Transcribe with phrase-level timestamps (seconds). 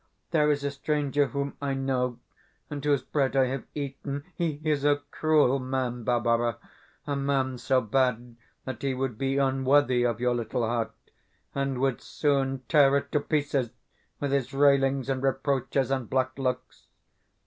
[0.31, 2.17] There is a stranger whom I know,
[2.71, 4.23] and whose bread I have eaten.
[4.35, 6.57] He is a cruel man, Barbara
[7.05, 8.35] a man so bad
[8.65, 10.93] that he would be unworthy of your little heart,
[11.53, 13.69] and would soon tear it to pieces
[14.19, 16.87] with his railings and reproaches and black looks.